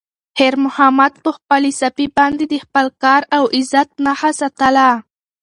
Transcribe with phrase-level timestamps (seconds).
[0.37, 4.89] خیر محمد په خپلې صافې باندې د خپل کار او عزت نښه ساتله.